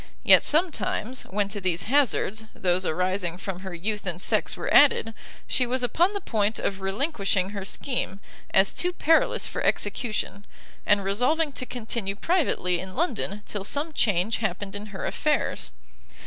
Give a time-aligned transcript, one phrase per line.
[0.23, 5.13] Yet sometimes, when to these hazards, those arising from her youth and sex were added,
[5.45, 8.19] she was upon the point of relinquishing her scheme,
[8.49, 10.47] as too perilous for execution,
[10.87, 15.69] and resolving to continue privately in London till some change happened in her affairs.